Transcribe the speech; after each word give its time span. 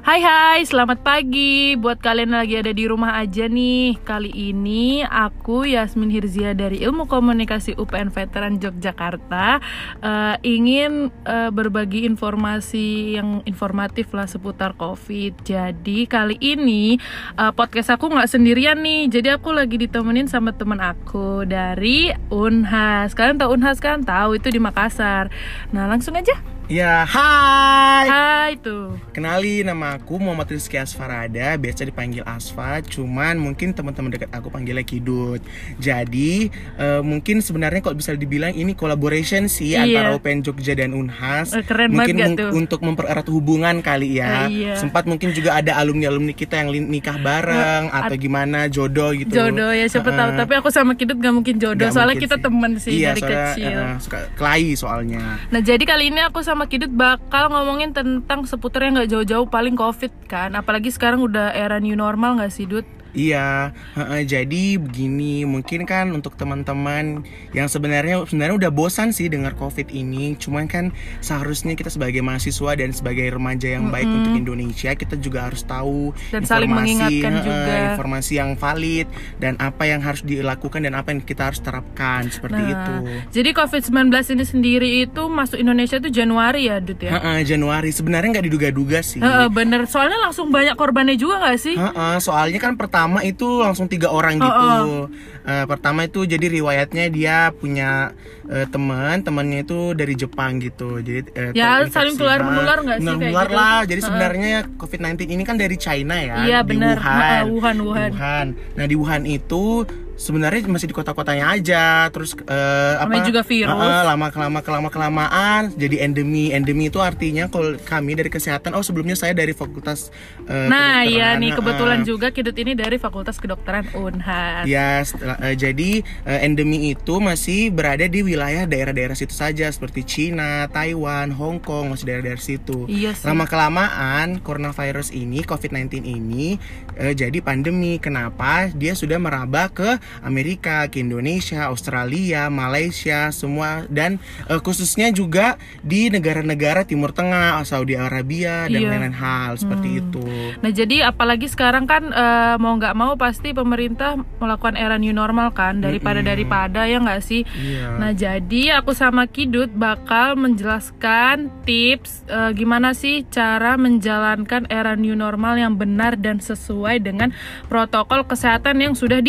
Hai 0.00 0.24
hai, 0.24 0.64
selamat 0.64 1.04
pagi 1.04 1.76
buat 1.76 2.00
kalian 2.00 2.32
lagi 2.32 2.56
ada 2.56 2.72
di 2.72 2.88
rumah 2.88 3.20
aja 3.20 3.44
nih. 3.44 4.00
Kali 4.00 4.32
ini 4.32 5.04
aku 5.04 5.68
Yasmin 5.68 6.08
Hirzia 6.08 6.56
dari 6.56 6.80
Ilmu 6.80 7.04
Komunikasi 7.04 7.76
UPN 7.76 8.08
Veteran 8.08 8.56
Yogyakarta 8.56 9.60
eh, 10.00 10.36
ingin 10.40 11.12
eh, 11.28 11.52
berbagi 11.52 12.08
informasi 12.08 13.20
yang 13.20 13.44
informatif 13.44 14.08
lah 14.16 14.24
seputar 14.24 14.72
COVID. 14.80 15.44
Jadi 15.44 16.08
kali 16.08 16.40
ini 16.40 16.96
eh, 17.36 17.52
podcast 17.52 17.92
aku 17.92 18.08
nggak 18.08 18.32
sendirian 18.32 18.80
nih. 18.80 19.12
Jadi 19.12 19.36
aku 19.36 19.52
lagi 19.52 19.76
ditemenin 19.76 20.32
sama 20.32 20.56
temen 20.56 20.80
aku 20.80 21.44
dari 21.44 22.08
Unhas. 22.32 23.12
Kalian 23.12 23.36
tahu 23.36 23.52
Unhas 23.52 23.76
kan? 23.84 24.00
Tahu 24.00 24.40
itu 24.40 24.48
di 24.48 24.64
Makassar. 24.64 25.28
Nah 25.76 25.84
langsung 25.92 26.16
aja. 26.16 26.59
Ya, 26.70 27.02
hai. 27.02 28.06
Hai 28.06 28.52
tuh. 28.54 28.94
Kenali 29.10 29.66
nama 29.66 29.98
aku 29.98 30.22
Muhammad 30.22 30.46
Rizky 30.48 30.78
Asfarada, 30.78 31.58
biasa 31.58 31.82
dipanggil 31.82 32.22
Asfa, 32.22 32.78
cuman 32.80 33.34
mungkin 33.36 33.74
teman-teman 33.74 34.06
dekat 34.08 34.30
aku 34.30 34.48
panggilnya 34.48 34.80
Kidut. 34.80 35.42
Jadi, 35.76 36.46
eh, 36.78 37.02
mungkin 37.02 37.42
sebenarnya 37.42 37.82
kalau 37.82 37.98
bisa 37.98 38.14
dibilang 38.14 38.54
ini 38.54 38.72
collaboration 38.72 39.50
sih 39.50 39.74
Iya. 39.74 39.82
antara 39.82 40.08
UPN 40.14 40.40
Jogja 40.40 40.78
dan 40.78 40.94
Unhas. 40.94 41.50
Eh, 41.50 41.66
keren 41.66 41.90
mungkin 41.90 42.14
banget 42.14 42.38
gak 42.38 42.38
tuh? 42.38 42.50
untuk 42.54 42.80
mempererat 42.80 43.26
hubungan 43.26 43.82
kali 43.82 44.22
ya. 44.22 44.46
Eh, 44.46 44.62
iya. 44.62 44.74
Sempat 44.78 45.10
mungkin 45.10 45.34
juga 45.34 45.58
ada 45.58 45.74
alumni-alumni 45.74 46.30
kita 46.32 46.54
yang 46.56 46.70
nikah 46.70 47.18
bareng 47.18 47.90
atau 47.90 48.14
gimana 48.14 48.70
jodoh 48.70 49.10
gitu. 49.12 49.26
jodoh 49.32 49.74
ya 49.74 49.90
siapa 49.90 50.06
tahu 50.08 50.22
Heeh. 50.28 50.38
tapi 50.38 50.52
aku 50.54 50.70
sama 50.70 50.94
Kidut 50.94 51.18
gak 51.18 51.34
mungkin 51.34 51.58
jodoh 51.58 51.82
Nggak 51.82 51.90
soalnya 51.92 52.14
mungkin 52.14 52.26
kita 52.28 52.36
sih. 52.36 52.44
temen 52.46 52.70
sih 52.78 52.92
Iya, 52.94 53.08
dari 53.10 53.20
soalnya, 53.20 53.42
kecil 53.50 53.74
eh, 53.74 53.94
suka 53.98 54.18
kelahi 54.38 54.70
soalnya. 54.72 55.22
nah 55.50 55.58
jadi 55.58 55.82
kali 55.82 56.04
ini 56.08 56.22
aku 56.22 56.38
sama 56.40 56.59
Kidut 56.66 56.92
bakal 56.92 57.48
ngomongin 57.48 57.94
tentang 57.94 58.44
seputar 58.44 58.84
yang 58.84 59.00
nggak 59.00 59.10
jauh-jauh 59.14 59.46
paling 59.48 59.78
covid 59.78 60.12
kan. 60.28 60.52
Apalagi 60.58 60.90
sekarang 60.92 61.24
udah 61.24 61.54
era 61.54 61.78
new 61.78 61.94
normal 61.94 62.40
nggak 62.40 62.52
sih 62.52 62.68
Dut 62.68 62.84
Iya, 63.10 63.74
jadi 64.22 64.78
begini 64.78 65.42
mungkin 65.42 65.82
kan 65.82 66.10
untuk 66.10 66.38
teman-teman 66.38 67.26
yang 67.50 67.66
sebenarnya 67.66 68.22
sebenarnya 68.22 68.56
udah 68.56 68.70
bosan 68.70 69.10
sih 69.10 69.26
dengar 69.26 69.52
COVID 69.54 69.90
ini, 69.90 70.38
cuman 70.38 70.64
kan 70.64 70.94
seharusnya 71.18 71.74
kita 71.74 71.90
sebagai 71.90 72.22
mahasiswa 72.22 72.72
dan 72.72 72.94
sebagai 72.94 73.26
remaja 73.28 73.66
yang 73.66 73.90
baik 73.90 74.06
untuk 74.06 74.32
Indonesia 74.32 74.94
kita 74.94 75.16
juga 75.16 75.50
harus 75.50 75.66
tahu 75.66 76.14
Dan 76.30 76.46
saling 76.46 76.70
mengingatkan 76.70 77.32
heeh, 77.34 77.44
juga. 77.44 77.74
informasi 77.92 78.32
yang 78.38 78.54
valid 78.54 79.10
dan 79.42 79.58
apa 79.58 79.84
yang 79.84 79.98
harus 79.98 80.22
dilakukan 80.22 80.86
dan 80.86 80.94
apa 80.94 81.10
yang 81.10 81.20
kita 81.20 81.50
harus 81.50 81.58
terapkan 81.58 82.30
seperti 82.30 82.62
itu. 82.62 82.94
Nah, 83.02 83.26
jadi 83.28 83.50
COVID-19 83.50 83.90
ini 84.30 84.44
sendiri 84.44 84.88
itu 85.02 85.22
masuk 85.26 85.58
Indonesia 85.58 85.98
itu 85.98 86.14
Januari 86.14 86.70
ya 86.70 86.78
Dut 86.78 87.00
ya 87.00 87.18
Heeh, 87.18 87.42
Januari 87.42 87.90
sebenarnya 87.90 88.38
nggak 88.38 88.46
diduga-duga 88.46 89.02
sih. 89.02 89.18
Heeh, 89.18 89.48
bener 89.50 89.90
soalnya 89.90 90.22
langsung 90.22 90.54
banyak 90.54 90.78
korbannya 90.78 91.18
juga 91.18 91.42
nggak 91.42 91.58
sih 91.58 91.74
Heeh, 91.74 92.14
soalnya 92.20 92.60
kan 92.60 92.78
pertama 92.78 92.99
itu 93.22 93.60
langsung 93.60 93.86
tiga 93.86 94.08
orang 94.08 94.36
gitu. 94.36 95.08
Eh, 95.40 95.64
pertama 95.64 96.04
itu 96.04 96.22
jadi 96.22 96.42
riwayatnya 96.42 97.08
dia 97.08 97.36
punya 97.50 98.12
eh, 98.44 98.66
teman, 98.66 99.20
temannya 99.20 99.62
itu 99.62 99.92
dari 99.92 100.12
Jepang 100.12 100.58
gitu. 100.58 100.98
Jadi 100.98 101.20
eh, 101.32 101.50
Ya, 101.52 101.80
saling 101.86 102.14
tular 102.14 102.36
Ah, 102.36 102.46
menular 102.46 102.78
nggak 102.78 102.98
sih 102.98 103.06
menular 103.06 103.46
gitu? 103.46 103.56
lah. 103.56 103.80
Jadi 103.84 104.00
sebenarnya 104.02 104.50
COVID-19 104.76 105.10
ini 105.30 105.42
kan 105.42 105.56
dari 105.56 105.76
China 105.76 106.16
ya, 106.16 106.36
Iya, 106.42 106.58
di 106.60 106.68
bener. 106.68 106.96
Wuhan. 106.96 107.16
Heeh, 107.16 107.42
Wuhan, 107.48 107.76
Wuhan. 107.80 108.10
Wuhan. 108.12 108.46
Nah, 108.74 108.84
di 108.84 108.94
Wuhan 108.94 109.22
itu 109.24 109.86
sebenarnya 110.20 110.68
masih 110.68 110.92
di 110.92 110.94
kota-kotanya 110.94 111.56
aja. 111.56 112.12
Terus 112.12 112.36
eh, 112.44 112.94
apa? 113.00 113.24
Juga 113.24 113.40
virus. 113.40 113.72
Heeh, 113.72 114.02
lama 114.04 114.28
kelama 114.28 114.60
kelama 114.60 114.88
kelamaan 114.92 115.72
jadi 115.72 116.04
endemi. 116.04 116.52
Endemi 116.52 116.92
itu 116.92 117.00
artinya 117.00 117.48
kalau 117.48 117.80
kami 117.80 118.12
dari 118.12 118.28
kesehatan, 118.28 118.76
oh 118.76 118.84
sebelumnya 118.84 119.16
saya 119.16 119.32
dari 119.32 119.56
fakultas 119.56 120.12
eh, 120.44 120.68
nah 120.68 121.00
iya 121.02 121.34
kedokteran, 121.34 121.40
nih 121.40 121.50
kebetulan 121.54 122.00
juga 122.04 122.26
Kidut 122.30 122.56
ini 122.58 122.72
dari 122.74 122.96
Fakultas 122.98 123.38
Kedokteran 123.38 123.86
Unhas 123.94 124.66
Ya, 124.66 125.00
setelah- 125.00 125.38
eh, 125.40 125.56
jadi 125.56 126.02
eh, 126.26 126.40
endemi 126.44 126.90
itu 126.90 127.22
masih 127.22 127.70
berada 127.70 128.04
di 128.04 128.20
wilayah 128.20 128.66
daerah-daerah 128.66 129.14
situ 129.14 129.32
saja 129.32 129.70
seperti 129.70 130.02
Cina, 130.02 130.66
Taiwan, 130.68 131.30
Hong 131.30 131.62
Kong, 131.62 131.94
masih 131.94 132.10
daerah-daerah 132.10 132.42
situ. 132.42 132.84
Iya 132.90 133.14
sih. 133.14 133.24
Lama 133.24 133.46
kelamaan 133.46 134.42
coronavirus 134.42 135.14
ini, 135.14 135.46
COVID-19 135.46 136.02
ini 136.02 136.58
eh, 136.98 137.14
jadi 137.14 137.38
pandemi. 137.40 138.02
Kenapa? 138.02 138.68
Dia 138.74 138.92
sudah 138.92 139.16
merambah 139.16 139.70
ke 139.72 139.90
Amerika, 140.20 140.86
ke 140.90 141.00
Indonesia, 141.00 141.70
Australia, 141.70 142.50
Malaysia, 142.50 143.30
semua 143.30 143.86
dan 143.88 144.18
eh, 144.50 144.60
khususnya 144.60 145.08
juga 145.10 145.56
di 145.80 146.10
negara-negara 146.10 146.84
Timur 146.84 147.14
Tengah, 147.14 147.62
Saudi 147.64 147.94
Arabia 147.94 148.66
dan 148.66 148.80
Iya. 148.80 148.88
lain-lain 148.90 149.16
hal 149.16 149.52
seperti 149.60 149.88
itu. 150.02 150.24
Nah 150.64 150.70
jadi 150.72 151.12
apalagi 151.12 151.46
sekarang 151.46 151.84
kan 151.84 152.10
eh, 152.10 152.56
mau 152.58 152.74
nggak 152.74 152.96
mau 152.96 153.14
pasti 153.14 153.52
pemerintah 153.52 154.16
melakukan 154.40 154.74
era 154.74 154.96
new 154.96 155.12
normal 155.12 155.52
kan 155.54 155.78
daripada 155.84 156.24
daripada 156.24 156.88
ya 156.88 156.98
nggak 156.98 157.22
sih. 157.22 157.42
Iya. 157.44 158.00
Nah 158.00 158.10
jadi 158.16 158.80
aku 158.80 158.96
sama 158.96 159.28
Kidut 159.30 159.70
bakal 159.70 160.34
menjelaskan 160.34 161.52
tips 161.68 162.24
eh, 162.26 162.50
gimana 162.56 162.96
sih 162.96 163.22
cara 163.28 163.76
menjalankan 163.76 164.66
era 164.72 164.96
new 164.96 165.14
normal 165.14 165.60
yang 165.60 165.76
benar 165.76 166.16
dan 166.16 166.40
sesuai 166.40 167.04
dengan 167.04 167.30
protokol 167.68 168.24
kesehatan 168.24 168.80
yang 168.80 168.94
sudah 168.96 169.20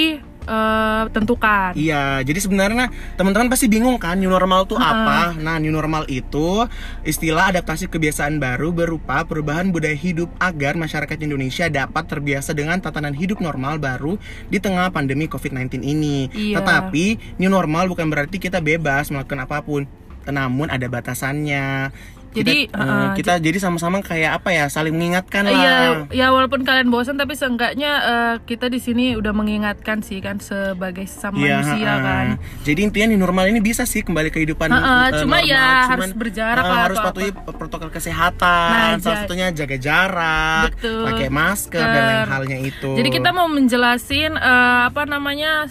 ditentukan. 0.41 1.77
Iya, 1.77 2.25
jadi 2.25 2.39
sebenarnya 2.41 2.89
teman-teman 3.15 3.47
pasti 3.47 3.69
bingung 3.69 3.97
kan 4.01 4.17
new 4.17 4.29
normal 4.29 4.65
itu 4.65 4.75
apa? 4.77 5.37
Nah, 5.37 5.61
new 5.61 5.71
normal 5.73 6.09
itu 6.09 6.65
istilah 7.05 7.53
adaptasi 7.53 7.87
kebiasaan 7.87 8.41
baru 8.41 8.73
berupa 8.73 9.23
perubahan 9.25 9.69
budaya 9.69 9.95
hidup 9.95 10.33
agar 10.41 10.73
masyarakat 10.75 11.17
Indonesia 11.21 11.69
dapat 11.69 12.09
terbiasa 12.09 12.57
dengan 12.57 12.81
tatanan 12.81 13.13
hidup 13.13 13.39
normal 13.39 13.77
baru 13.77 14.17
di 14.49 14.57
tengah 14.57 14.89
pandemi 14.89 15.29
COVID-19 15.29 15.85
ini. 15.85 16.27
Iya. 16.33 16.61
Tetapi 16.61 17.37
new 17.37 17.51
normal 17.51 17.87
bukan 17.91 18.09
berarti 18.09 18.41
kita 18.41 18.59
bebas 18.59 19.13
melakukan 19.13 19.45
apa 19.45 19.61
pun, 19.61 19.85
namun 20.25 20.67
ada 20.69 20.85
batasannya. 20.89 21.93
Jadi, 22.31 22.71
kita, 22.71 22.79
eh, 22.79 22.87
uh, 22.87 23.07
kita 23.11 23.33
jadi 23.43 23.57
sama-sama 23.59 23.99
kayak 23.99 24.39
apa 24.39 24.49
ya, 24.55 24.65
saling 24.71 24.95
mengingatkan 24.95 25.43
lah. 25.43 25.51
Iya, 25.51 25.77
ya 26.15 26.27
walaupun 26.31 26.63
kalian 26.63 26.87
bosan 26.87 27.19
tapi 27.19 27.35
seenggaknya 27.35 27.91
eh, 28.01 28.35
kita 28.47 28.71
di 28.71 28.79
sini 28.79 29.19
udah 29.19 29.35
mengingatkan 29.35 29.99
sih 29.99 30.23
kan 30.23 30.39
sebagai 30.39 31.03
sesama 31.11 31.35
Iya, 31.37 31.59
manusia 31.59 31.91
ha-ha. 31.91 32.07
kan. 32.07 32.25
Jadi 32.63 32.79
intinya 32.87 33.07
new 33.11 33.19
normal 33.19 33.51
ini 33.51 33.59
bisa 33.59 33.83
sih 33.83 33.99
kembali 33.99 34.31
kehidupan 34.31 34.71
Ha-ha, 34.71 35.11
eh, 35.11 35.19
cuma 35.19 35.43
normal. 35.43 35.51
ya 35.51 35.65
Cuman, 35.67 35.89
harus 35.91 36.11
berjarak 36.15 36.63
eh, 36.63 36.69
lah 36.71 36.79
harus 36.87 36.97
patuhi 37.03 37.31
protokol 37.35 37.89
kesehatan. 37.91 38.71
Nah, 38.71 38.99
Salah 39.03 39.19
satunya 39.27 39.47
jaga 39.51 39.75
jarak, 39.75 40.71
Betul. 40.71 41.03
pakai 41.11 41.27
masker 41.27 41.83
dan 41.83 42.03
lain 42.07 42.27
halnya 42.31 42.57
itu. 42.63 42.91
Jadi 42.95 43.09
kita 43.11 43.29
mau 43.35 43.51
menjelasin 43.51 44.39
eh, 44.39 44.79
apa 44.87 45.03
namanya 45.03 45.67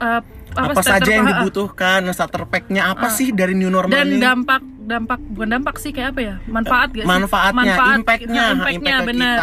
eh, 0.00 0.20
apa, 0.56 0.80
starter 0.80 1.04
saja 1.04 1.10
yang 1.20 1.26
dibutuhkan, 1.28 2.00
starter 2.10 2.48
pack-nya 2.48 2.90
apa 2.90 3.12
sih 3.12 3.30
dari 3.30 3.52
new 3.52 3.68
normal 3.68 3.92
dan 3.92 4.08
ini? 4.08 4.18
dampak 4.18 4.62
dampak 4.88 5.20
bukan 5.22 5.48
dampak 5.50 5.76
sih 5.76 5.90
kayak 5.90 6.08
apa 6.10 6.20
ya 6.20 6.34
manfaat 6.48 6.88
gak 6.90 7.04
sih 7.04 7.10
manfaatnya, 7.10 7.54
Manfaat, 7.54 7.96
impactnya, 7.98 8.40
ha, 8.40 8.52
impactnya 8.54 8.92
impact 8.94 9.08
benar. 9.08 9.36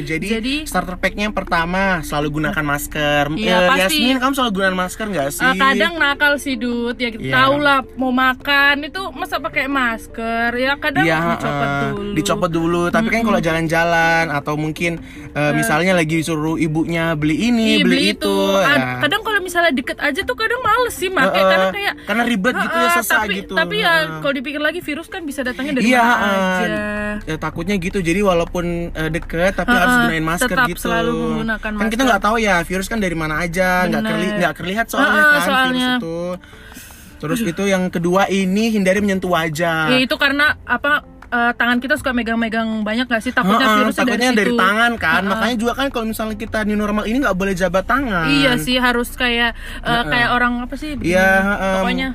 Jadi, 0.00 0.26
Jadi- 0.28 0.58
starter 0.64 0.96
pack-nya 0.96 1.24
yang 1.24 1.36
pertama 1.36 1.82
selalu 2.02 2.28
gunakan 2.34 2.64
masker. 2.66 3.24
Iya, 3.32 3.56
Eh, 3.56 3.68
pasti. 3.68 3.80
Yasmin, 4.00 4.16
kamu 4.18 4.32
selalu 4.34 4.50
gunakan 4.52 4.76
masker 4.76 5.06
nggak 5.08 5.28
sih? 5.30 5.44
Eh, 5.44 5.54
kadang 5.56 5.94
nakal 5.96 6.32
sih 6.36 6.54
Dut 6.54 6.96
ya 6.96 7.08
kita 7.08 7.22
Iya. 7.22 7.34
tahu 7.36 7.54
lah 7.56 7.78
mau 7.94 8.10
makan 8.10 8.74
itu 8.82 9.02
masa 9.12 9.38
pakai 9.38 9.66
masker 9.66 10.50
ya 10.52 10.72
kadang 10.76 11.04
Iya, 11.04 11.18
dicopot 11.32 11.62
eh, 11.64 11.78
dulu 11.88 12.10
dicopot 12.12 12.50
dulu. 12.50 12.82
Tapi 12.88 13.08
kan 13.08 13.22
kalau 13.22 13.40
jalan-jalan 13.40 14.24
atau 14.28 14.54
mungkin 14.54 14.98
eh, 15.30 15.52
misalnya 15.52 15.92
lagi 15.92 16.18
disuruh 16.18 16.56
ibunya 16.56 17.14
beli 17.14 17.46
ini, 17.46 17.78
Iya, 17.78 17.84
beli, 17.84 17.98
itu, 18.12 18.34
Kad- 18.56 18.74
ya. 18.76 18.98
kadang 19.00 19.22
kalau 19.22 19.40
misalnya 19.40 19.70
deket 19.70 19.98
aja 19.98 20.20
tuh 20.20 20.34
kadang 20.34 20.60
males 20.60 20.92
sih 20.92 21.06
make 21.06 21.28
Eh, 21.28 21.36
eh, 21.36 21.44
karena 21.44 21.66
kayak 21.68 21.94
karena 22.04 22.22
ribet 22.24 22.54
gitu 22.56 22.76
ya 22.76 22.88
"Ah, 22.88 22.94
susah 22.96 23.18
tapi, 23.20 23.34
gitu. 23.36 23.54
tapi 23.54 23.76
ya 23.78 23.92
kalau 24.18 24.34
dipikir 24.34 24.58
lagi 24.58 24.80
virus 24.88 25.06
kan 25.06 25.20
bisa 25.22 25.40
datangnya 25.42 25.76
dari 25.76 25.84
Iya, 25.86 26.00
mana 26.00 26.24
eh, 26.24 26.32
aja 26.32 26.66
eh, 27.26 27.38
takutnya 27.38 27.76
gitu. 27.76 28.00
Jadi 28.00 28.20
walaupun 28.20 28.64
eh, 28.90 29.10
deket 29.10 29.52
tapi 29.54 29.68
Ha-ha, 29.68 29.82
harus 29.82 29.94
gunain 30.02 30.24
masker 30.24 30.48
tetap 30.50 30.66
gitu. 30.66 30.80
selalu 30.82 31.12
menggunakan 31.12 31.70
Kan 31.70 31.86
kita 31.86 31.94
masker. 31.94 32.08
nggak 32.08 32.22
tahu 32.22 32.36
ya 32.38 32.56
virus 32.62 32.86
kan 32.86 32.98
dari 32.98 33.12
mana 33.12 33.34
aja, 33.38 33.84
nggak 33.84 34.02
nggak 34.38 34.54
terlihat 34.56 34.86
soalnya 34.86 35.12
Ha-ha, 35.14 35.28
kan 35.30 35.40
soalnya. 35.44 35.90
virus 35.92 36.00
itu. 36.00 36.18
Terus 37.18 37.40
itu 37.42 37.62
yang 37.64 37.84
kedua 37.88 38.22
ini 38.26 38.70
hindari 38.70 38.98
menyentuh 38.98 39.28
wajah. 39.28 39.90
ya 39.90 39.98
itu 39.98 40.14
karena 40.14 40.54
apa 40.62 41.02
eh, 41.26 41.52
tangan 41.52 41.76
kita 41.76 41.94
suka 41.94 42.10
megang-megang 42.10 42.64
banyak 42.80 43.04
gak 43.04 43.20
sih 43.20 43.30
takutnya 43.30 43.66
Ha-ha, 43.66 43.78
virusnya 43.82 44.00
takutnya 44.00 44.30
dari, 44.30 44.38
dari, 44.38 44.52
situ. 44.54 44.60
tangan 44.60 44.92
kan. 44.96 45.20
Ha-ha. 45.20 45.30
Makanya 45.30 45.56
juga 45.58 45.72
kan 45.74 45.86
kalau 45.90 46.06
misalnya 46.06 46.36
kita 46.36 46.62
new 46.62 46.72
normal 46.74 47.04
ini 47.04 47.18
nggak 47.18 47.34
boleh 47.34 47.52
jabat 47.52 47.84
tangan. 47.84 48.30
Iya 48.30 48.56
sih 48.56 48.78
harus 48.78 49.12
kayak 49.12 49.52
eh, 49.82 50.02
kayak 50.04 50.30
orang 50.30 50.62
apa 50.62 50.74
sih? 50.74 50.94
Iya, 50.96 51.28
Pokoknya 51.76 52.08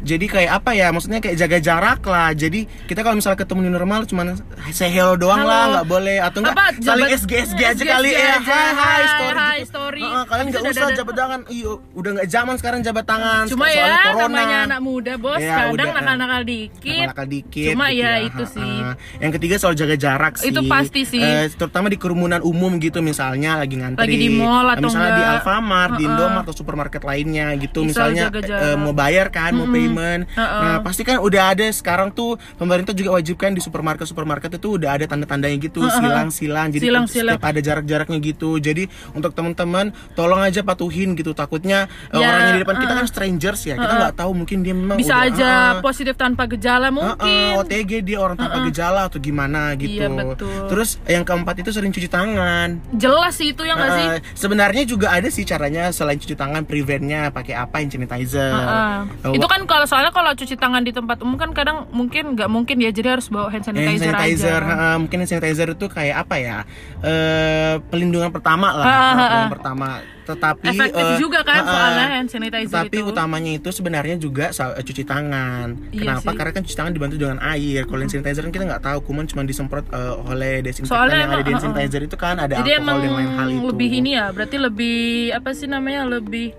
jadi 0.00 0.26
kayak 0.26 0.50
apa 0.54 0.70
ya 0.72 0.90
maksudnya 0.90 1.18
kayak 1.18 1.36
jaga 1.36 1.58
jarak 1.58 2.00
lah 2.02 2.30
jadi 2.30 2.60
kita 2.84 3.00
kalau 3.00 3.16
misalnya 3.16 3.38
ketemu 3.38 3.60
di 3.60 3.70
normal 3.70 4.00
cuman 4.04 4.34
say 4.70 4.88
hello 4.88 5.14
doang 5.14 5.40
Halo. 5.40 5.48
lah 5.48 5.64
nggak 5.72 5.86
boleh 5.86 6.16
atau 6.18 6.38
enggak 6.40 6.54
Apa, 6.54 6.64
saling 6.78 7.08
SG 7.10 7.32
SG 7.46 7.60
aja 7.62 7.74
SG 7.74 7.82
kali 7.84 8.10
ya 8.10 8.34
hai 8.36 8.68
hai 8.70 9.02
story 9.06 9.36
hai, 9.36 9.56
gitu. 9.56 9.68
story. 9.70 10.02
Heeh, 10.02 10.22
kalian 10.24 10.44
nggak 10.46 10.62
Itu 10.62 10.72
usah 10.72 10.88
jabat 10.94 11.14
tangan 11.14 11.40
iyo 11.48 11.72
udah 11.92 12.10
nggak 12.14 12.28
zaman 12.28 12.54
sekarang 12.56 12.80
jabat 12.80 13.04
tangan 13.04 13.44
Cuma 13.46 13.66
ya 13.66 13.84
corona. 14.06 14.24
namanya 14.26 14.58
anak 14.66 14.80
muda 14.80 15.12
bos, 15.14 15.36
Ya, 15.36 15.54
kadang 15.62 15.72
udah, 15.74 15.86
nakal-nakal 15.92 16.42
dikit. 16.42 17.06
nakal 17.06 17.26
dikit 17.26 17.66
Cuma 17.70 17.86
gitu 17.88 18.00
ya 18.00 18.12
itu 18.20 18.44
Heeh. 18.44 18.54
sih. 18.54 18.74
yang 19.20 19.32
ketiga 19.32 19.54
soal 19.56 19.74
jaga 19.74 19.94
jarak 19.94 20.34
sih 20.36 20.48
Itu 20.48 20.60
pasti 20.64 21.02
sih. 21.04 21.20
Eh, 21.20 21.46
terutama 21.50 21.86
di 21.86 21.96
kerumunan 21.96 22.40
umum 22.40 22.76
gitu 22.76 23.00
misalnya 23.00 23.56
lagi 23.56 23.76
ngantri 23.76 24.04
Lagi 24.04 24.16
di 24.16 24.28
mall 24.30 24.66
atau 24.70 24.84
misalnya 24.84 25.12
di. 25.12 25.22
Alfamart 25.34 25.92
di 25.92 25.96
Heeh. 26.00 26.10
Indomaret 26.10 26.42
atau 26.44 26.54
supermarket 26.54 27.02
lainnya 27.02 27.46
gitu 27.56 27.82
misalnya 27.82 28.28
eh, 28.30 28.76
mau 28.76 28.92
bayar 28.92 29.28
kan 29.28 29.52
mau 29.52 29.66
payment 29.94 30.22
Heeh. 30.28 30.60
nah 30.60 30.76
pasti 30.80 31.02
kan 31.02 31.18
udah 31.18 31.54
ada 31.54 31.66
sekarang 31.70 32.10
tuh 32.10 32.34
pemerintah 32.54 32.90
juga 32.90 33.14
wajibkan 33.14 33.54
di 33.54 33.60
supermarket 33.60 34.04
supermarket 34.04 34.50
itu 34.52 34.74
udah 34.74 34.90
ada 34.92 35.04
tanda-tandanya 35.06 35.56
gitu 35.60 35.86
silang 35.88 36.28
silang 36.28 36.68
jadi 36.68 36.82
Silang, 36.84 37.06
silang. 37.06 37.36
setiap 37.36 37.44
ada 37.44 37.60
jarak-jaraknya 37.60 38.18
gitu 38.20 38.58
jadi 38.58 38.84
untuk 39.12 39.32
teman-teman 39.32 39.88
tolong 40.12 40.40
aja 40.40 40.60
patuhin 40.60 41.14
gitu 41.14 41.32
takutnya 41.32 41.86
eh, 42.10 42.16
Ya, 42.16 42.26
orang 42.26 42.40
yang 42.40 42.54
di 42.54 42.62
depan 42.62 42.76
kita 42.76 42.86
heeh. 42.86 43.00
kan 43.00 43.06
strangers 43.06 43.60
ya 43.62 43.74
kita 43.76 43.94
nggak 43.94 44.14
tahu 44.16 44.30
mungkin 44.34 44.58
dia 44.60 44.72
memang 44.72 44.96
Bisa 44.96 45.14
udah, 45.14 45.26
aja 45.26 45.50
heeh. 45.70 45.82
positif 45.82 46.14
tanpa 46.14 46.46
gejala 46.46 46.88
mungkin. 46.88 47.52
OTG 47.54 48.00
dia 48.02 48.16
orang 48.16 48.34
tanpa 48.34 48.64
gejala 48.64 49.06
atau 49.06 49.18
gimana 49.18 49.76
gitu. 49.76 50.00
Iya, 50.00 50.08
betul. 50.08 50.48
Terus 50.68 50.96
yang 51.04 51.22
keempat 51.22 51.60
itu 51.60 51.70
sering 51.70 51.90
cuci 51.90 52.08
tangan. 52.08 52.80
Jelas 52.92 53.34
sih 53.34 53.52
itu 53.52 53.60
ya 53.60 53.74
nggak 53.74 53.92
sih? 53.92 54.06
Heeh, 54.08 54.20
sebenarnya 54.32 54.82
juga 54.84 55.12
ada 55.12 55.28
sih 55.28 55.44
caranya 55.44 55.90
selain 55.90 56.16
cuci 56.16 56.32
tangan 56.32 56.64
preventnya 56.64 57.28
pakai 57.28 57.54
apa 57.54 57.76
hand 57.76 57.92
sanitizer. 57.92 58.50
Heeh. 58.50 58.96
Eh, 59.22 59.36
itu 59.36 59.46
kan 59.46 59.60
kalau 59.74 59.86
soalnya 59.90 60.12
kalau 60.14 60.30
cuci 60.30 60.54
tangan 60.54 60.86
di 60.86 60.94
tempat 60.94 61.18
umum 61.18 61.34
kan 61.34 61.50
kadang 61.50 61.90
mungkin 61.90 62.38
nggak 62.38 62.46
mungkin 62.46 62.78
ya 62.78 62.94
jadi 62.94 63.18
harus 63.18 63.26
bawa 63.26 63.50
hand 63.50 63.66
hand 63.66 63.74
sanitizer, 63.74 64.14
sanitizer, 64.14 64.62
aja. 64.62 64.70
heeh, 64.70 64.94
mungkin 65.02 65.16
hand 65.18 65.30
sanitizer 65.34 65.68
itu 65.74 65.86
kayak 65.90 66.16
apa 66.22 66.34
ya? 66.38 66.58
Eh 67.02 67.74
pelindungan 67.90 68.30
pertama 68.30 68.70
lah, 68.70 68.86
Heeh, 68.86 69.14
pelindungan 69.18 69.50
pertama. 69.50 69.88
Tetapi 70.24 70.72
Efektif 70.72 71.04
eh, 71.04 71.18
juga 71.20 71.40
kan 71.42 71.60
heeh, 71.60 71.68
soalnya 71.68 72.06
hand 72.14 72.28
sanitizer 72.30 72.76
Tapi 72.80 72.96
itu. 72.96 73.10
utamanya 73.10 73.52
itu 73.52 73.68
sebenarnya 73.68 74.16
juga 74.16 74.46
eh, 74.48 74.80
cuci 74.80 75.02
tangan. 75.02 75.66
Iya 75.90 76.00
Kenapa? 76.16 76.30
sih. 76.30 76.36
Karena 76.38 76.52
kan 76.54 76.62
cuci 76.64 76.76
tangan 76.78 76.92
dibantu 76.94 77.16
dengan 77.18 77.38
air. 77.42 77.82
Kalau 77.84 77.98
hand 77.98 78.12
sanitizer 78.14 78.40
kan 78.40 78.52
kita 78.54 78.64
nggak 78.64 78.82
tahu, 78.84 78.98
kuman 79.02 79.26
cuma 79.26 79.42
disemprot 79.42 79.84
eh, 79.90 80.14
oleh 80.24 80.62
desinfektan 80.62 80.94
Soalnya 80.94 81.18
yang 81.18 81.32
ada 81.32 81.42
di 81.42 81.50
hand 81.50 81.64
sanitizer 81.66 82.00
itu 82.00 82.14
kan 82.14 82.38
ada 82.38 82.54
Jadi 82.56 82.70
alkohol 82.70 82.80
emang 82.80 82.96
dan 83.02 83.12
lain 83.12 83.30
hal 83.34 83.48
itu. 83.50 83.66
lebih 83.68 83.88
ini 83.92 84.10
ya, 84.14 84.26
berarti 84.30 84.56
lebih 84.56 84.96
apa 85.34 85.50
sih 85.50 85.66
namanya 85.66 86.06
lebih 86.06 86.54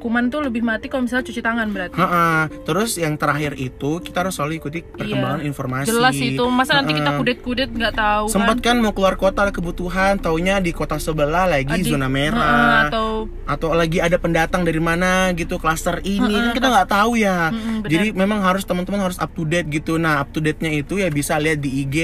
kuman 0.00 0.26
tuh 0.26 0.40
lebih 0.40 0.64
mati 0.64 0.88
kalau 0.88 1.04
misalnya 1.04 1.28
cuci 1.28 1.40
tangan 1.40 1.68
berarti. 1.70 1.94
Heeh. 1.94 2.40
Terus 2.64 2.96
yang 2.96 3.14
terakhir 3.14 3.52
itu 3.54 4.00
kita 4.00 4.24
harus 4.24 4.34
selalu 4.34 4.58
ikuti 4.58 4.80
perkembangan 4.80 5.44
informasi. 5.44 5.86
Iya. 5.86 5.94
Jelas 5.94 6.16
itu, 6.16 6.44
masa 6.48 6.80
nanti 6.80 6.96
kita 6.96 7.10
kudet-kudet 7.14 7.70
nggak 7.70 7.94
tahu 7.94 8.24
Sempat 8.26 8.58
kan? 8.58 8.80
kan 8.80 8.82
mau 8.82 8.90
keluar 8.90 9.14
kota 9.14 9.44
ada 9.44 9.52
kebutuhan, 9.52 10.16
taunya 10.16 10.56
di 10.58 10.72
kota 10.72 10.96
sebelah 10.96 11.44
lagi 11.44 11.84
Adik- 11.84 11.90
zona 11.90 12.08
merah. 12.08 12.88
atau 12.88 13.28
atau 13.44 13.74
lagi 13.74 13.98
ada 13.98 14.16
pendatang 14.16 14.62
dari 14.62 14.78
mana 14.78 15.34
gitu 15.34 15.58
klaster 15.58 15.98
ini 16.00 16.32
kan 16.32 16.54
kita 16.54 16.66
nggak 16.70 16.88
tahu 16.88 17.18
ya 17.18 17.50
benar. 17.50 17.90
jadi 17.90 18.06
memang 18.14 18.38
harus 18.40 18.62
teman-teman 18.62 19.02
harus 19.02 19.18
up 19.18 19.34
to 19.34 19.42
date 19.42 19.66
gitu 19.68 19.98
nah 19.98 20.22
up 20.22 20.30
to 20.30 20.38
date 20.38 20.62
nya 20.62 20.70
itu 20.70 20.96
ya 20.96 21.10
bisa 21.10 21.34
lihat 21.36 21.58
di 21.58 21.82
IG 21.82 21.96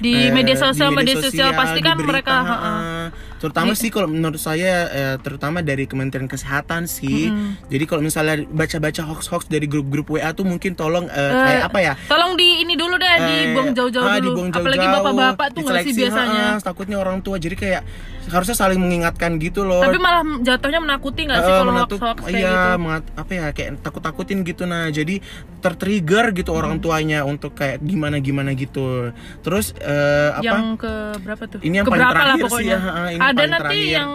Di 0.00 0.10
eh, 0.10 0.32
media 0.32 0.56
sosial, 0.56 0.90
di 0.90 0.96
media 0.96 1.16
sosial, 1.20 1.52
pasti 1.52 1.78
di 1.78 1.84
kan 1.84 1.96
mereka, 2.00 2.34
ha-ha. 2.40 2.56
ha-ha. 2.56 3.04
terutama 3.38 3.76
sih 3.76 3.92
kalau 3.92 4.08
menurut 4.08 4.40
saya 4.40 4.88
eh, 4.88 5.16
terutama 5.20 5.60
dari 5.60 5.84
Kementerian 5.84 6.26
Kesehatan 6.26 6.88
sih 6.88 7.27
jadi 7.66 7.84
kalau 7.84 8.00
misalnya 8.00 8.34
baca-baca 8.44 9.02
hoax-hoax 9.04 9.46
dari 9.46 9.64
grup-grup 9.64 10.08
WA 10.08 10.30
tuh 10.30 10.42
mungkin 10.42 10.72
tolong 10.72 11.06
eh, 11.06 11.32
kayak 11.32 11.62
apa 11.64 11.78
ya 11.80 11.92
Tolong 12.04 12.32
di 12.34 12.62
ini 12.62 12.74
dulu 12.74 12.94
deh, 12.94 13.08
Eh, 13.08 13.18
dibuang 13.48 13.70
jauh-jauh 13.72 14.02
ah, 14.02 14.16
dulu. 14.16 14.26
dibuang 14.34 14.48
Apalagi 14.50 14.78
jauh-jauh, 14.80 15.04
bapak-bapak 15.04 15.46
tuh 15.50 15.60
nggak 15.62 15.82
sih 15.82 15.92
biasanya. 15.94 16.44
ha-ha, 16.50 16.60
takutnya 16.60 16.96
orang 16.96 17.18
tua 17.18 17.36
jadi 17.36 17.54
kayak 17.54 17.82
harusnya 18.28 18.52
saling 18.54 18.76
mengingatkan 18.76 19.36
gitu 19.36 19.62
loh 19.62 19.80
Tapi 19.80 19.96
malah 19.96 20.20
jatuhnya 20.38 20.78
menakuti 20.78 21.24
nggak 21.24 21.40
sih 21.40 21.48
Eh, 21.48 21.58
kalau 21.58 21.72
menatut- 21.72 21.96
hoax-hoax 21.96 22.18
kayak 22.24 22.36
iya, 22.36 22.52
gitu? 22.52 22.76
mengat- 22.78 23.10
apa 23.14 23.30
ya 23.32 23.46
kayak 23.50 23.70
takut-takutin 23.80 24.38
gitu 24.42 24.62
nah 24.64 24.84
jadi 24.88 25.14
tertrigger 25.58 26.30
gitu 26.32 26.50
Hmm. 26.50 26.60
orang 26.60 26.74
tuanya 26.78 27.22
untuk 27.22 27.52
kayak 27.52 27.80
gimana 27.80 28.16
gimana 28.18 28.52
gitu 28.52 29.10
terus 29.40 29.72
eh, 29.74 30.30
apa 30.30 30.44
Yang 30.44 30.64
ke 30.78 30.92
berapa 31.20 31.42
tuh? 31.46 31.58
Ini 31.60 31.74
yang 31.74 31.84
ke 31.84 31.90
paling 31.90 32.00
berapa 32.00 32.12
lah 32.12 32.20
terakhir 32.22 32.38
sih 32.38 32.44
pokoknya. 32.46 32.76
ya, 32.76 32.92
ini 33.08 33.20
Ada 33.22 33.42
nanti 33.44 33.58
terakhir. 33.58 33.88
yang 33.90 34.10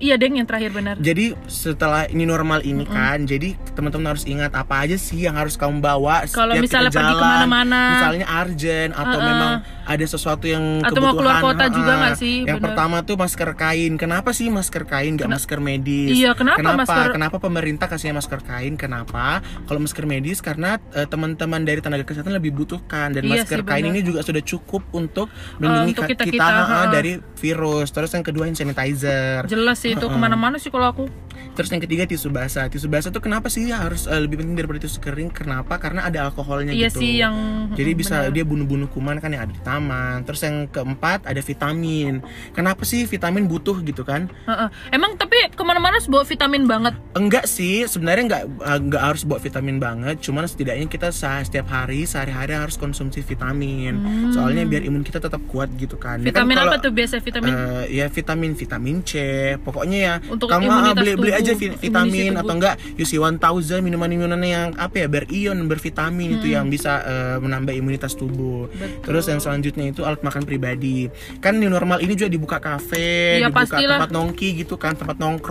Iya 0.00 0.16
deng 0.16 0.32
yang 0.32 0.44
terakhir 0.44 0.72
benar. 0.72 0.96
jadi 0.96 1.36
setelah 1.44 2.04
ini 2.06 2.24
normal 2.24 2.60
ini 2.62 2.82
kan 2.82 3.20
jadi 3.22 3.52
teman-teman 3.70 4.10
harus 4.10 4.24
ingat 4.24 4.48
apa 4.50 4.80
aja 4.80 4.96
sih 4.96 5.20
yang 5.20 5.36
harus 5.36 5.54
kamu 5.54 5.78
bawa 5.78 6.24
Kalau 6.26 6.56
misalnya 6.56 6.88
kita 6.88 6.98
pergi 6.98 7.14
ke 7.14 7.20
mana-mana. 7.22 7.82
misalnya 7.94 8.26
urgent 8.34 8.92
atau 8.92 9.12
Uh-uh. 9.12 9.28
memang 9.28 9.52
ada 9.82 10.04
sesuatu 10.06 10.46
yang 10.46 10.80
Atau 10.80 10.98
mau 10.98 11.12
keluar 11.12 11.36
kebutuhan, 11.36 11.44
kota 11.50 11.64
ha-ha. 11.64 11.76
juga 11.76 11.92
nggak 11.94 12.14
sih? 12.16 12.36
yang 12.42 12.56
Bener. 12.56 12.66
pertama 12.66 12.96
tuh 13.02 13.14
masker 13.14 13.50
kain 13.54 13.92
kenapa 13.94 14.30
sih 14.30 14.48
masker 14.48 14.82
kain 14.84 15.12
nggak 15.14 15.28
masker 15.28 15.58
medis 15.60 16.16
Iya, 16.16 16.32
kenapa 16.32 16.58
kenapa 16.58 16.80
masker- 16.80 17.12
kenapa 17.12 17.36
pemerintah 17.38 17.86
kasihnya 17.86 18.16
masker 18.16 18.40
kain 18.40 18.74
kenapa 18.74 19.24
kalau 19.64 19.78
masker 19.78 20.04
medis 20.04 20.40
karena 20.40 20.80
eh, 20.90 21.04
teman-teman 21.04 21.60
dari 21.60 21.78
tenaga 21.78 22.04
kesehatan 22.04 22.32
lebih 22.32 22.56
butuhkan 22.56 23.12
dan 23.12 23.20
Iya 23.20 23.44
masker 23.44 23.58
sih, 23.58 23.66
kain 23.66 23.84
bener. 23.84 23.92
ini 23.92 24.00
juga 24.02 24.20
sudah 24.22 24.40
cukup 24.40 24.80
untuk 24.92 25.28
melindungi 25.56 25.92
untuk 25.92 26.02
ka- 26.02 26.10
kita-kita, 26.16 26.40
ha-ha, 26.40 26.64
ha. 26.78 26.88
dari 26.88 27.12
virus 27.36 27.88
terus 27.90 28.08
yang 28.10 28.22
kedua 28.22 28.46
hand 28.46 28.56
sanitizer 28.56 29.44
Jelas 29.44 29.76
sih 29.76 29.89
itu 29.92 30.06
ke 30.06 30.16
mana-mana 30.16 30.56
sih 30.56 30.72
kalau 30.72 30.88
aku. 30.88 31.04
Terus 31.50 31.68
yang 31.68 31.82
ketiga 31.82 32.06
tisu 32.06 32.30
basah. 32.30 32.70
Tisu 32.70 32.88
basah 32.88 33.10
tuh 33.10 33.20
kenapa 33.20 33.52
sih 33.52 33.68
harus 33.68 34.06
eh, 34.06 34.16
lebih 34.16 34.40
penting 34.40 34.56
daripada 34.56 34.80
tisu 34.80 34.96
kering? 34.96 35.28
Kenapa? 35.28 35.76
Karena 35.76 36.08
ada 36.08 36.24
alkoholnya 36.24 36.72
Iya 36.72 36.88
gitu. 36.88 37.04
sih 37.04 37.20
yang 37.20 37.36
Jadi 37.76 37.90
bisa 37.92 38.24
benar. 38.24 38.32
dia 38.32 38.44
bunuh-bunuh 38.46 38.88
kuman 38.88 39.18
kan 39.18 39.28
yang 39.28 39.44
ada 39.44 39.52
di 39.52 39.60
taman. 39.60 40.24
Terus 40.24 40.40
yang 40.40 40.56
keempat 40.66 41.26
ada 41.26 41.42
vitamin. 41.42 42.24
Kenapa 42.56 42.86
sih 42.86 43.04
vitamin 43.04 43.44
butuh 43.44 43.76
gitu 43.82 44.00
kan? 44.02 44.32
Heeh. 44.48 44.68
Emang 44.88 45.19
tapi 45.19 45.19
ke 45.60 45.66
mana-mana 45.66 45.92
harus 45.94 46.08
bawa 46.08 46.24
vitamin 46.24 46.64
banget. 46.64 46.96
Enggak 47.12 47.44
sih, 47.44 47.84
sebenarnya 47.84 48.24
enggak 48.24 48.42
eh, 48.48 48.78
enggak 48.78 49.02
harus 49.04 49.22
bawa 49.22 49.36
vitamin 49.38 49.76
banget. 49.76 50.16
Cuman 50.18 50.44
setidaknya 50.44 50.86
kita 50.86 51.12
setiap 51.12 51.68
hari 51.68 52.02
sehari-hari 52.02 52.56
harus 52.56 52.74
konsumsi 52.74 53.20
vitamin. 53.20 54.00
Soalnya 54.30 54.64
biar 54.64 54.80
imun 54.82 55.02
kita 55.02 55.20
tetap 55.20 55.44
kuat 55.46 55.68
gitu 55.74 55.94
kan. 55.94 56.16
Ya 56.18 56.32
kan 56.32 56.40
Hmm. 56.40 56.48
Vitamin 56.48 56.56
kalau- 56.56 56.72
apa 56.72 56.80
tuh 56.80 56.92
biasa 56.92 57.14
vitamin? 57.18 57.50
Eh, 57.50 57.84
ya 57.92 58.06
vitamin 58.08 58.52
vitamin 58.54 58.96
C 59.02 59.12
pokoknya 59.58 59.98
ya 59.98 60.14
Untuk 60.24 60.48
kamu 60.48 60.64
ah, 60.66 60.94
beli 60.94 61.12
beli 61.12 61.32
aja 61.32 61.52
vitamin 61.52 62.32
atau 62.34 62.54
enggak 62.54 62.80
UC 62.96 63.12
1000 63.18 63.42
minuman-minuman 63.80 64.40
yang 64.40 64.68
apa 64.74 64.96
ya 64.96 65.06
berion 65.06 65.60
bervitamin 65.66 66.38
itu 66.38 66.46
yang 66.48 66.66
bisa 66.66 67.02
eh, 67.02 67.36
menambah 67.36 67.74
imunitas 67.74 68.14
tubuh 68.14 68.62
Hmm. 68.62 68.78
Betul. 68.78 69.02
terus 69.02 69.24
yang 69.26 69.40
selanjutnya 69.40 69.84
itu 69.88 70.00
alat 70.00 70.22
makan 70.22 70.40
pribadi 70.40 71.10
kan 71.38 71.52
new 71.54 71.68
normal 71.68 71.98
ini 71.98 72.14
juga 72.14 72.28
dibuka 72.28 72.56
kafe 72.56 73.36
Iya, 73.36 73.48
dibuka 73.48 73.66
pastilah. 73.66 73.98
tempat 73.98 74.10
nongki 74.10 74.48
gitu 74.56 74.76
kan 74.76 74.94
tempat 74.94 75.18
nongkrong 75.18 75.48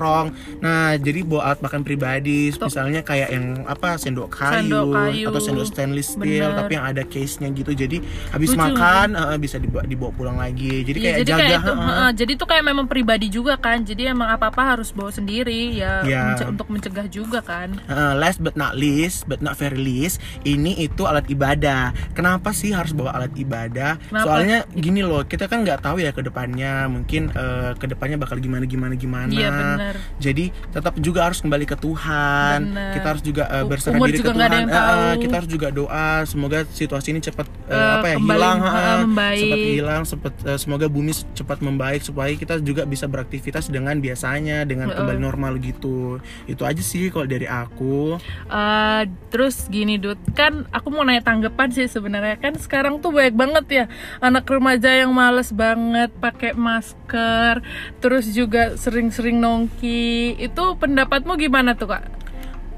nah 0.59 0.95
jadi 0.95 1.19
bawa 1.21 1.41
alat 1.45 1.59
makan 1.61 1.81
pribadi 1.81 2.49
misalnya 2.51 3.01
kayak 3.01 3.29
yang 3.29 3.45
apa 3.65 3.95
sendok 3.95 4.31
kayu, 4.31 4.65
Sendok 4.65 4.85
kayu. 4.89 5.25
atau 5.27 5.41
sendok 5.41 5.65
stainless 5.65 6.09
steel 6.11 6.47
Bener. 6.47 6.57
tapi 6.57 6.71
yang 6.73 6.85
ada 6.85 7.03
case 7.03 7.37
nya 7.37 7.49
gitu 7.49 7.71
jadi 7.71 7.97
habis 8.29 8.49
Lucu. 8.49 8.61
makan 8.61 9.07
eh, 9.13 9.37
bisa 9.37 9.57
dibawa, 9.57 9.83
dibawa 9.83 10.11
pulang 10.11 10.37
lagi 10.37 10.81
jadi 10.81 10.97
Iya, 10.97 11.05
kayak 11.05 11.17
jadi 11.17 11.29
jaga 11.29 11.39
kayak 11.39 11.59
itu, 11.59 11.71
heeh. 11.71 11.87
heeh, 11.89 12.09
jadi 12.13 12.31
itu 12.31 12.45
kayak 12.45 12.63
memang 12.65 12.85
pribadi 12.85 13.27
juga 13.27 13.53
kan. 13.55 13.77
Jadi 13.81 14.01
emang 14.05 14.29
apa-apa 14.29 14.61
harus 14.69 14.89
bawa 14.89 15.09
sendiri 15.09 15.73
ya 15.73 16.01
Iya. 16.01 16.21
mence- 16.29 16.49
untuk 16.49 16.67
mencegah 16.67 17.07
juga 17.07 17.39
kan. 17.39 17.73
Uh, 17.85 18.13
last 18.13 18.37
but 18.37 18.53
not 18.53 18.75
least, 18.75 19.25
but 19.25 19.39
not 19.39 19.55
very 19.55 19.75
least, 19.75 20.19
ini 20.43 20.75
itu 20.77 21.03
alat 21.03 21.25
ibadah. 21.25 21.91
Kenapa 22.11 22.51
sih 22.51 22.69
harus 22.69 22.91
bawa 22.91 23.15
alat 23.15 23.33
ibadah? 23.33 23.97
Kenapa? 24.01 24.23
Soalnya 24.23 24.57
gini 24.69 25.01
loh, 25.01 25.23
kita 25.23 25.45
kan 25.45 25.63
nggak 25.63 25.81
tahu 25.81 25.99
ya 25.99 26.11
ke 26.11 26.21
depannya, 26.21 26.85
mungkin 26.85 27.31
uh, 27.31 27.73
ke 27.73 27.87
depannya 27.87 28.17
bakal 28.17 28.37
gimana 28.37 28.63
gimana 28.63 28.93
gimana. 28.93 29.31
Iya, 29.31 29.49
bener. 29.89 29.97
Jadi 30.21 30.45
tetap 30.69 30.93
juga 31.01 31.19
harus 31.25 31.41
kembali 31.41 31.65
ke 31.65 31.77
Tuhan. 31.81 32.59
Bener. 32.69 32.93
Kita 32.93 33.07
harus 33.09 33.23
juga 33.25 33.43
uh, 33.49 33.65
berserah 33.65 33.97
umur 33.97 34.07
diri 34.13 34.21
ke 34.21 34.29
juga 34.29 34.45
ada 34.45 34.49
Tuhan. 34.53 34.67
Uh, 34.69 34.77
uh, 34.77 35.13
kita 35.17 35.33
harus 35.41 35.49
juga 35.49 35.67
doa, 35.73 36.09
semoga 36.29 36.59
situasi 36.69 37.07
ini 37.11 37.21
cepat 37.25 37.49
uh, 37.67 37.77
Uh, 37.79 37.95
apa 38.03 38.07
ya 38.11 38.17
kembali, 38.19 38.37
hilang, 38.37 38.59
uh, 38.59 38.69
uh, 38.69 38.97
membaik. 39.07 39.39
cepat 39.41 39.59
hilang, 39.65 40.01
cepat 40.05 40.33
uh, 40.45 40.59
semoga 40.59 40.85
bumi 40.85 41.13
cepat 41.33 41.57
membaik 41.63 42.01
supaya 42.05 42.29
kita 42.35 42.61
juga 42.61 42.83
bisa 42.85 43.09
beraktivitas 43.09 43.71
dengan 43.71 43.97
biasanya, 43.97 44.67
dengan 44.67 44.93
Uh-uh. 44.93 44.97
kembali 44.99 45.19
normal 45.19 45.57
gitu. 45.63 46.19
Itu 46.45 46.67
aja 46.67 46.83
sih 46.83 47.09
kalau 47.09 47.25
dari 47.25 47.47
aku. 47.49 48.19
Eh, 48.19 49.03
terus 49.31 49.65
gini 49.71 49.95
Dut, 49.97 50.19
kan 50.35 50.67
aku 50.69 50.91
mau 50.93 51.07
nanya 51.07 51.23
tanggapan 51.23 51.71
sih 51.71 51.87
sebenarnya 51.87 52.37
kan 52.37 52.53
sekarang 52.59 52.99
tuh 52.99 53.15
banyak 53.15 53.33
banget 53.33 53.65
ya 53.71 53.85
anak 54.19 54.45
remaja 54.45 54.91
yang 54.91 55.15
males 55.15 55.49
banget 55.55 56.11
pakai 56.19 56.53
masker, 56.53 57.63
terus 58.03 58.27
juga 58.29 58.75
sering-sering 58.75 59.39
nongki. 59.69 60.41
Itu 60.41 60.75
pendapatmu 60.81 61.37
gimana 61.37 61.77
tuh 61.77 61.93
kak? 61.93 62.03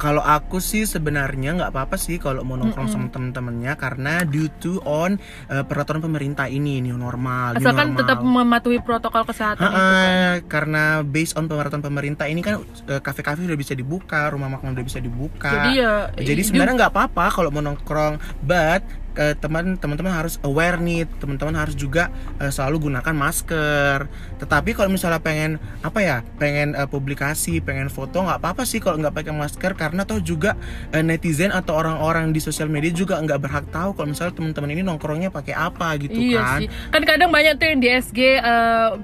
Kalau 0.02 0.26
aku 0.26 0.58
sih 0.58 0.90
sebenarnya 0.90 1.54
nggak 1.54 1.78
apa-apa 1.78 1.94
sih 1.94 2.18
kalau 2.18 2.42
mau 2.42 2.58
nongkrong 2.58 2.90
sama 2.90 3.14
temen-temennya 3.14 3.78
karena 3.78 4.26
due 4.26 4.50
to 4.58 4.82
on 4.82 5.22
uh, 5.46 5.62
peraturan 5.62 6.02
pemerintah 6.02 6.50
ini 6.50 6.82
new 6.82 6.98
normal. 6.98 7.54
new 7.54 7.62
Asalkan 7.62 7.94
normal. 7.94 8.00
tetap 8.02 8.18
mematuhi 8.26 8.82
protokol 8.82 9.30
kesehatan 9.30 9.62
itu. 9.62 9.70
kan. 9.70 9.78
Ha-ha, 9.78 10.42
karena 10.50 11.06
based 11.06 11.38
on 11.38 11.46
peraturan 11.46 11.86
pemerintah 11.86 12.26
ini 12.26 12.42
kan 12.42 12.66
uh, 12.90 12.98
kafe-kafe 12.98 13.46
udah 13.46 13.54
bisa 13.54 13.78
dibuka, 13.78 14.26
rumah 14.34 14.50
makan 14.50 14.74
udah 14.74 14.82
bisa 14.82 14.98
dibuka. 14.98 15.54
Jadi 15.54 15.86
ya 15.86 16.10
Jadi 16.18 16.42
sebenarnya 16.50 16.82
nggak 16.82 16.94
apa-apa 16.98 17.26
kalau 17.30 17.54
mau 17.54 17.62
nongkrong, 17.62 18.42
but 18.42 18.82
eh, 19.18 19.36
teman 19.36 19.76
teman-teman 19.78 20.14
harus 20.14 20.38
aware 20.44 20.78
nih, 20.80 21.08
teman-teman 21.20 21.56
harus 21.56 21.76
juga 21.76 22.12
eh, 22.40 22.52
selalu 22.52 22.92
gunakan 22.92 23.16
masker. 23.16 24.08
Tetapi 24.40 24.70
kalau 24.76 24.90
misalnya 24.92 25.20
pengen 25.20 25.58
apa 25.82 26.00
ya, 26.04 26.18
pengen 26.40 26.74
eh, 26.76 26.88
publikasi, 26.88 27.60
pengen 27.60 27.92
foto 27.92 28.24
nggak 28.24 28.40
apa-apa 28.40 28.64
sih 28.64 28.80
kalau 28.80 29.00
nggak 29.00 29.16
pakai 29.16 29.34
masker 29.34 29.72
karena 29.76 30.04
toh 30.06 30.20
juga 30.22 30.54
netizen 30.92 31.52
atau 31.52 31.80
orang-orang 31.80 32.36
di 32.36 32.44
sosial 32.44 32.68
media 32.68 32.92
juga 32.92 33.20
nggak 33.20 33.40
berhak 33.40 33.66
tahu 33.72 33.96
kalau 33.96 34.08
misalnya 34.12 34.34
teman-teman 34.36 34.70
ini 34.76 34.82
nongkrongnya 34.86 35.30
pakai 35.32 35.54
apa 35.56 35.96
gitu 36.00 36.16
iya 36.16 36.42
kan. 36.42 36.60
sih. 36.64 36.68
Kan 36.92 37.02
kadang 37.08 37.30
banyak 37.32 37.56
tuh 37.58 37.68
yang 37.72 37.80
di 37.80 37.90
SG 37.90 38.20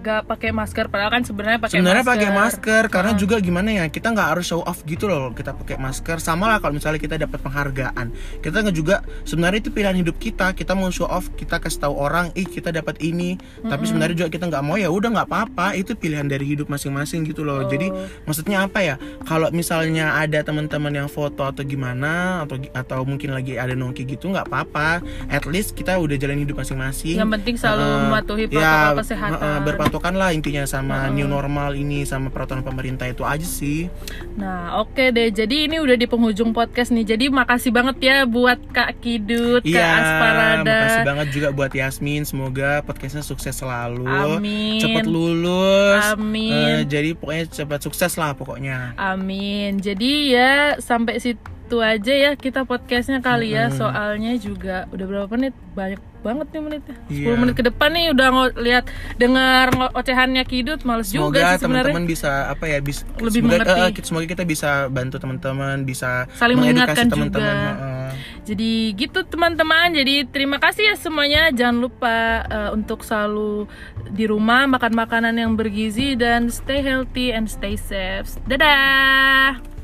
nggak 0.02 0.22
pakai 0.28 0.50
masker 0.52 0.86
padahal 0.92 1.12
kan 1.12 1.24
sebenarnya 1.24 1.60
pakai 1.62 1.76
sebenarnya 1.80 2.04
masker. 2.04 2.14
pakai 2.16 2.30
masker 2.32 2.84
karena 2.92 3.12
juga 3.18 3.36
gimana 3.40 3.70
ya 3.74 3.86
kita 3.88 4.08
nggak 4.12 4.28
harus 4.36 4.46
show 4.48 4.62
off 4.64 4.82
gitu 4.88 5.10
loh 5.10 5.34
kita 5.34 5.52
pakai 5.54 5.78
masker 5.78 6.18
sama 6.24 6.48
lah 6.48 6.58
kalau 6.64 6.78
misalnya 6.78 7.02
kita 7.02 7.16
dapat 7.20 7.40
penghargaan 7.42 8.08
kita 8.40 8.58
nggak 8.64 8.76
juga 8.76 8.96
sebenarnya 9.28 9.60
itu 9.62 9.72
pilihan 9.74 9.97
hidup 9.98 10.16
kita 10.16 10.52
kita 10.52 10.72
mau 10.72 10.88
show 10.88 11.06
off 11.06 11.28
kita 11.34 11.58
kasih 11.58 11.82
tahu 11.82 11.96
orang 11.96 12.30
ih 12.34 12.46
kita 12.46 12.70
dapat 12.70 12.98
ini 13.00 13.36
tapi 13.62 13.84
sebenarnya 13.84 14.16
juga 14.18 14.30
kita 14.30 14.46
nggak 14.46 14.64
mau 14.64 14.76
ya 14.76 14.88
udah 14.88 15.10
nggak 15.12 15.28
apa-apa 15.28 15.74
itu 15.74 15.94
pilihan 15.94 16.24
dari 16.24 16.46
hidup 16.46 16.68
masing-masing 16.68 17.24
gitu 17.24 17.42
loh 17.42 17.64
jadi 17.64 17.90
maksudnya 18.24 18.64
apa 18.64 18.80
ya 18.80 18.96
kalau 19.24 19.50
misalnya 19.50 20.16
ada 20.16 20.40
teman-teman 20.40 20.94
yang 20.96 21.08
foto 21.08 21.42
atau 21.42 21.62
gimana 21.62 22.44
atau 22.44 22.56
atau 22.72 23.00
mungkin 23.02 23.32
lagi 23.32 23.56
ada 23.56 23.74
nongki 23.74 24.06
gitu 24.08 24.30
nggak 24.30 24.46
apa-apa 24.46 25.00
at 25.28 25.44
least 25.44 25.74
kita 25.74 25.96
udah 25.96 26.16
jalan 26.16 26.38
hidup 26.38 26.56
masing-masing 26.56 27.18
Yang 27.18 27.32
penting 27.34 27.56
selalu 27.56 27.82
Heeh. 27.82 28.02
mematuhi 28.04 28.44
Ya, 28.48 28.50
protokol 28.50 28.98
kesehatan. 29.00 29.38
heeh, 29.38 29.58
berpatokan 29.62 30.14
lah 30.14 30.30
intinya 30.30 30.64
sama 30.64 31.08
new 31.10 31.26
normal 31.26 31.74
ini 31.74 32.04
sama 32.04 32.28
peraturan 32.28 32.62
pemerintah 32.62 33.06
itu 33.06 33.22
aja 33.22 33.44
sih. 33.44 33.88
Nah, 34.36 34.78
oke 34.78 35.10
deh. 35.10 35.30
Jadi 35.30 35.66
ini 35.66 35.78
udah 35.78 35.94
di 35.94 36.06
penghujung 36.06 36.52
podcast 36.52 36.90
nih. 36.90 37.06
Jadi 37.08 37.26
makasih 37.28 37.70
banget 37.70 37.98
ya 38.00 38.18
buat 38.24 38.60
Kak 38.70 39.00
Kidut, 39.00 39.62
Kak 39.62 39.70
Iya, 39.70 39.87
Asparada. 39.88 40.76
makasih 40.76 41.04
banget 41.08 41.28
juga 41.32 41.48
buat 41.56 41.72
Yasmin. 41.72 42.22
Semoga 42.28 42.84
podcastnya 42.84 43.24
sukses 43.24 43.56
selalu. 43.56 44.08
Amin. 44.08 44.82
Cepet 44.84 45.06
lulus. 45.08 46.04
Amin. 46.14 46.52
Eh, 46.52 46.82
jadi 46.84 47.16
pokoknya 47.16 47.46
cepat 47.48 47.80
sukses 47.84 48.12
lah 48.20 48.36
pokoknya. 48.36 48.94
Amin. 49.00 49.80
Jadi 49.80 50.36
ya 50.36 50.78
sampai 50.82 51.22
situ 51.24 51.78
aja 51.80 52.14
ya 52.14 52.32
kita 52.36 52.64
podcastnya 52.68 53.24
kali 53.24 53.56
ya. 53.56 53.72
Soalnya 53.72 54.36
juga 54.40 54.86
udah 54.92 55.06
berapa 55.06 55.28
menit? 55.36 55.54
Banyak 55.78 56.02
banget 56.28 56.48
nih 56.50 56.62
menitnya. 56.62 56.96
10 57.08 57.16
Iya. 57.16 57.36
menit 57.38 57.56
ke 57.56 57.64
depan 57.64 57.90
nih 57.90 58.06
udah 58.12 58.28
lihat 58.58 58.86
dengar 59.16 59.66
ocehannya 59.94 60.44
Kidut 60.44 60.84
males 60.84 61.08
juga 61.08 61.24
Semoga 61.32 61.40
sih 61.50 61.64
sebenarnya. 61.64 61.64
teman-teman 61.88 62.04
bisa 62.06 62.32
apa 62.48 62.66
ya 62.66 62.80
bisa 62.80 63.02
Lebih 63.18 63.40
semoga, 63.40 63.52
mengerti. 63.56 63.80
eh, 63.80 63.88
eh, 63.90 64.04
semoga 64.04 64.26
kita 64.28 64.44
bisa 64.44 64.70
bantu 64.88 65.16
teman-teman, 65.18 65.78
bisa 65.82 66.10
Saling 66.36 66.58
mengingatkan 66.58 67.08
teman-teman. 67.08 67.48
juga. 67.48 67.72
heeh. 67.74 68.10
Jadi 68.46 68.72
gitu 68.94 69.20
teman-teman. 69.24 69.88
Jadi 69.94 70.26
terima 70.26 70.58
kasih 70.58 70.84
ya 70.86 70.96
semuanya. 70.96 71.48
Jangan 71.50 71.78
lupa 71.78 72.16
uh, 72.44 72.70
untuk 72.72 73.02
selalu 73.02 73.68
di 74.10 74.24
rumah 74.24 74.66
makan 74.66 74.94
makanan 74.98 75.36
yang 75.36 75.54
bergizi 75.54 76.14
dan 76.14 76.48
stay 76.48 76.80
healthy 76.80 77.30
and 77.30 77.48
stay 77.48 77.76
safe. 77.76 78.36
Dadah. 78.44 79.77